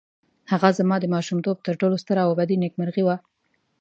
هغه 0.51 0.69
زما 0.79 0.95
د 1.01 1.05
ماشومتوب 1.15 1.57
تر 1.67 1.73
ټولو 1.81 1.95
ستره 2.03 2.21
او 2.25 2.31
ابدي 2.35 2.55
نېکمرغي 2.63 3.03
وه. 3.05 3.15